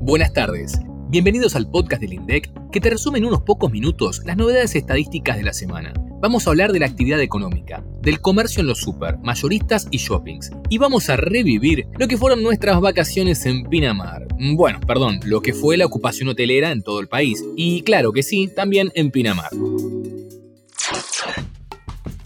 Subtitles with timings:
[0.00, 0.78] Buenas tardes.
[1.08, 5.36] Bienvenidos al podcast del INDEC que te resume en unos pocos minutos las novedades estadísticas
[5.36, 5.92] de la semana.
[6.20, 10.52] Vamos a hablar de la actividad económica, del comercio en los super, mayoristas y shoppings.
[10.68, 14.28] Y vamos a revivir lo que fueron nuestras vacaciones en Pinamar.
[14.54, 17.44] Bueno, perdón, lo que fue la ocupación hotelera en todo el país.
[17.56, 19.50] Y claro que sí, también en Pinamar.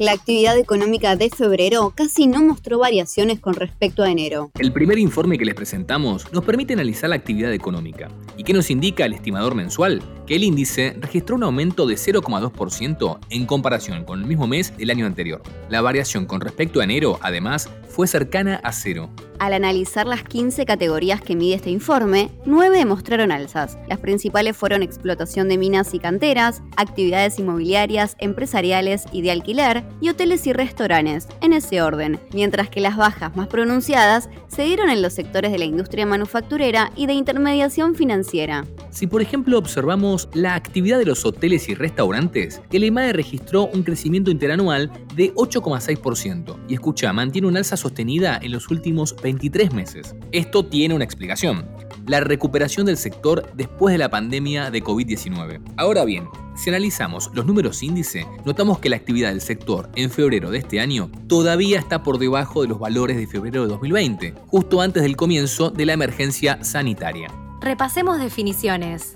[0.00, 4.50] La actividad económica de febrero casi no mostró variaciones con respecto a enero.
[4.58, 8.08] El primer informe que les presentamos nos permite analizar la actividad económica.
[8.38, 10.00] ¿Y qué nos indica el estimador mensual?
[10.26, 14.88] Que el índice registró un aumento de 0,2% en comparación con el mismo mes del
[14.88, 15.42] año anterior.
[15.68, 19.10] La variación con respecto a enero, además, fue cercana a cero.
[19.40, 23.78] Al analizar las 15 categorías que mide este informe, 9 mostraron alzas.
[23.88, 30.10] Las principales fueron explotación de minas y canteras, actividades inmobiliarias, empresariales y de alquiler, y
[30.10, 35.00] hoteles y restaurantes, en ese orden, mientras que las bajas más pronunciadas se dieron en
[35.00, 38.66] los sectores de la industria manufacturera y de intermediación financiera.
[38.90, 43.84] Si por ejemplo observamos la actividad de los hoteles y restaurantes, el EMAE registró un
[43.84, 50.16] crecimiento interanual de 8,6% y escucha, mantiene una alza sostenida en los últimos 23 meses.
[50.32, 51.68] Esto tiene una explicación,
[52.08, 55.60] la recuperación del sector después de la pandemia de COVID-19.
[55.76, 60.50] Ahora bien, si analizamos los números índice, notamos que la actividad del sector en febrero
[60.50, 64.80] de este año todavía está por debajo de los valores de febrero de 2020, justo
[64.80, 67.32] antes del comienzo de la emergencia sanitaria.
[67.60, 69.14] Repasemos definiciones.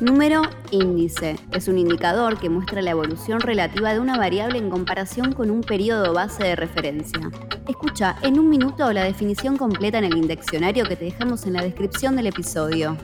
[0.00, 1.36] Número índice.
[1.52, 5.60] Es un indicador que muestra la evolución relativa de una variable en comparación con un
[5.60, 7.30] periodo base de referencia.
[7.68, 11.62] Escucha en un minuto la definición completa en el indiccionario que te dejamos en la
[11.62, 12.96] descripción del episodio.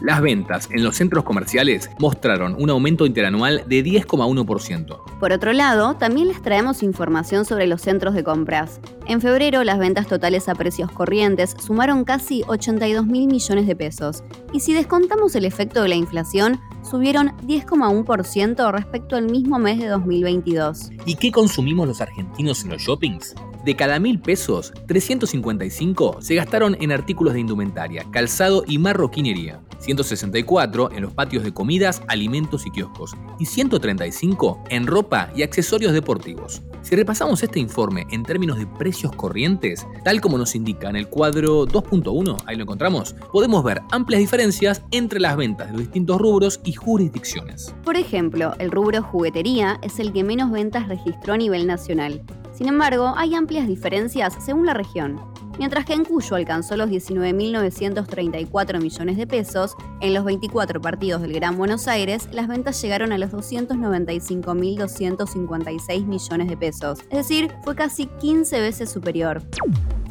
[0.00, 5.09] Las ventas en los centros comerciales mostraron un aumento interanual de 10,1%.
[5.20, 8.80] Por otro lado, también les traemos información sobre los centros de compras.
[9.06, 14.24] En febrero, las ventas totales a precios corrientes sumaron casi 82 mil millones de pesos.
[14.54, 19.88] Y si descontamos el efecto de la inflación, subieron 10,1% respecto al mismo mes de
[19.88, 20.90] 2022.
[21.04, 23.34] ¿Y qué consumimos los argentinos en los shoppings?
[23.62, 30.92] De cada mil pesos, 355 se gastaron en artículos de indumentaria, calzado y marroquinería, 164
[30.92, 36.62] en los patios de comidas, alimentos y kioscos, y 135 en ropa y accesorios deportivos.
[36.82, 41.08] Si repasamos este informe en términos de precios corrientes, tal como nos indica en el
[41.08, 46.18] cuadro 2.1, ahí lo encontramos, podemos ver amplias diferencias entre las ventas de los distintos
[46.20, 47.74] rubros y jurisdicciones.
[47.84, 52.22] Por ejemplo, el rubro juguetería es el que menos ventas registró a nivel nacional,
[52.60, 55.18] sin embargo, hay amplias diferencias según la región.
[55.60, 61.34] Mientras que en Cuyo alcanzó los 19.934 millones de pesos, en los 24 partidos del
[61.34, 67.76] Gran Buenos Aires las ventas llegaron a los 295.256 millones de pesos, es decir, fue
[67.76, 69.42] casi 15 veces superior.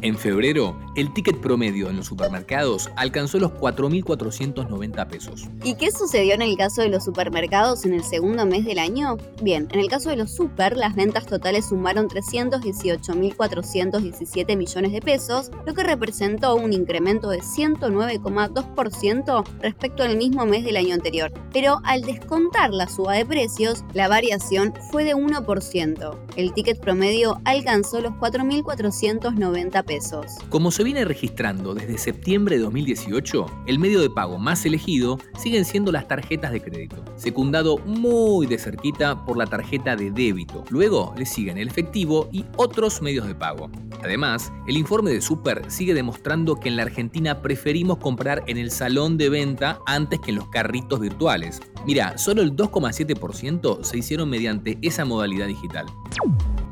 [0.02, 5.46] En febrero, el ticket promedio en los supermercados alcanzó los 4.490 pesos.
[5.62, 9.18] ¿Y qué sucedió en el caso de los supermercados en el segundo mes del año?
[9.42, 15.39] Bien, en el caso de los super, las ventas totales sumaron 318.417 millones de pesos,
[15.66, 21.32] lo que representó un incremento de 109,2% respecto al mismo mes del año anterior.
[21.52, 26.18] Pero al descontar la suba de precios, la variación fue de 1%.
[26.36, 30.00] El ticket promedio alcanzó los 4.490 pesos
[30.48, 35.64] como se viene registrando desde septiembre de 2018, el medio de pago más elegido siguen
[35.64, 40.64] siendo las tarjetas de crédito, secundado muy de cerquita por la tarjeta de débito.
[40.70, 43.70] Luego le siguen el efectivo y otros medios de pago.
[44.02, 48.72] Además, el informe de Super sigue demostrando que en la Argentina preferimos comprar en el
[48.72, 51.60] salón de venta antes que en los carritos virtuales.
[51.86, 55.86] Mira, solo el 2,7% se hicieron mediante esa modalidad digital.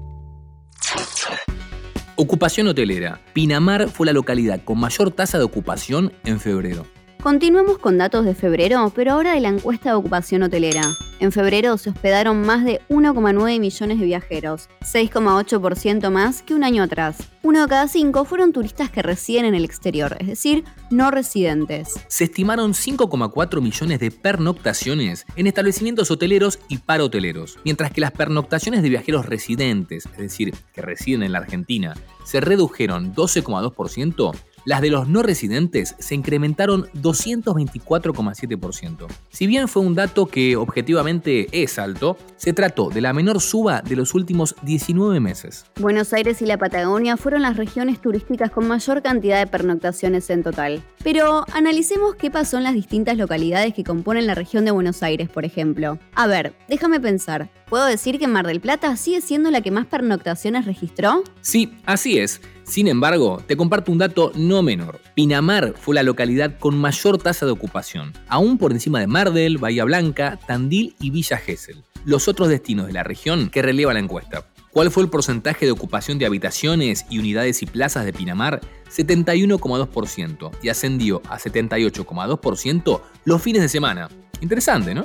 [2.17, 3.19] Ocupación hotelera.
[3.33, 6.85] Pinamar fue la localidad con mayor tasa de ocupación en febrero.
[7.23, 10.97] Continuemos con datos de febrero, pero ahora de la encuesta de ocupación hotelera.
[11.21, 16.83] En febrero se hospedaron más de 1,9 millones de viajeros, 6,8% más que un año
[16.83, 17.19] atrás.
[17.43, 22.01] Uno de cada cinco fueron turistas que residen en el exterior, es decir, no residentes.
[22.09, 28.83] Se estimaron 5,4 millones de pernoctaciones en establecimientos hoteleros y parahoteleros, mientras que las pernoctaciones
[28.83, 31.95] de viajeros residentes, es decir, que residen en la Argentina,
[32.25, 34.35] se redujeron 12,2%,
[34.65, 39.07] las de los no residentes se incrementaron 224,7%.
[39.31, 43.83] Si bien fue un dato que objetivamente es alto, se trató de la menor suba
[43.83, 45.65] de los últimos 19 meses.
[45.79, 50.43] Buenos Aires y la Patagonia fueron las regiones turísticas con mayor cantidad de pernoctaciones en
[50.43, 50.83] total.
[51.03, 55.29] Pero analicemos qué pasó en las distintas localidades que componen la región de Buenos Aires,
[55.29, 55.99] por ejemplo.
[56.15, 57.51] A ver, déjame pensar.
[57.71, 61.23] ¿Puedo decir que Mar del Plata sigue siendo la que más pernoctaciones registró?
[61.41, 62.41] Sí, así es.
[62.65, 64.99] Sin embargo, te comparto un dato no menor.
[65.15, 69.85] Pinamar fue la localidad con mayor tasa de ocupación, aún por encima de Mardel, Bahía
[69.85, 74.45] Blanca, Tandil y Villa Gesell, los otros destinos de la región que releva la encuesta.
[74.73, 78.61] ¿Cuál fue el porcentaje de ocupación de habitaciones y unidades y plazas de Pinamar?
[78.91, 84.09] 71,2% y ascendió a 78,2% los fines de semana.
[84.41, 85.05] Interesante, ¿no?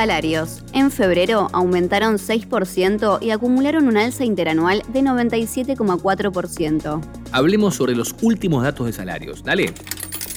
[0.00, 0.64] Salarios.
[0.72, 7.02] En febrero aumentaron 6% y acumularon un alza interanual de 97,4%.
[7.32, 9.44] Hablemos sobre los últimos datos de salarios.
[9.44, 9.74] Dale.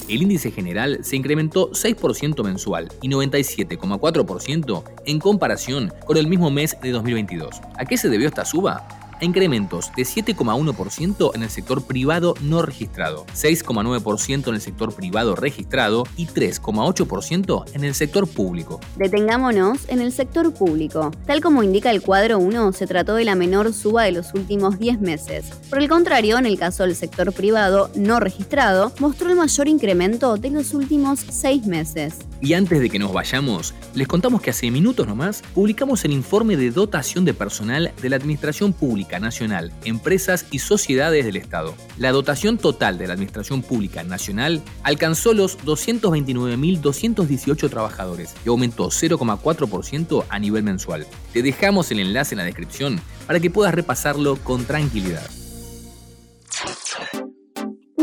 [0.06, 6.76] El índice general se incrementó 6% mensual y 97,4% en comparación con el mismo mes
[6.82, 7.62] de 2022.
[7.78, 8.86] ¿A qué se debió esta suba?
[9.20, 15.36] A incrementos de 7,1% en el sector privado no registrado, 6,9% en el sector privado
[15.36, 18.80] registrado y 3,8% en el sector público.
[18.96, 21.10] Detengámonos en el sector público.
[21.26, 24.78] Tal como indica el cuadro 1, se trató de la menor suba de los últimos
[24.78, 25.46] 10 meses.
[25.70, 30.36] Por el contrario, en el caso del sector privado no registrado, mostró el mayor incremento
[30.36, 32.18] de los últimos 6 meses.
[32.40, 36.56] Y antes de que nos vayamos, les contamos que hace minutos nomás publicamos el informe
[36.56, 41.74] de dotación de personal de la Administración Pública Nacional, Empresas y Sociedades del Estado.
[41.98, 50.24] La dotación total de la Administración Pública Nacional alcanzó los 229.218 trabajadores y aumentó 0,4%
[50.28, 51.06] a nivel mensual.
[51.32, 55.28] Te dejamos el enlace en la descripción para que puedas repasarlo con tranquilidad.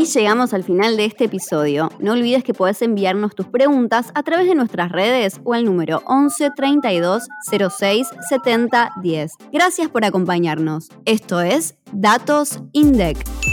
[0.02, 1.88] Y llegamos al final de este episodio.
[2.00, 6.02] No olvides que puedes enviarnos tus preguntas a través de nuestras redes o al número
[6.06, 7.28] 11 32
[7.78, 9.32] 06 70 10.
[9.52, 10.88] Gracias por acompañarnos.
[11.04, 13.51] Esto es Datos INDEC.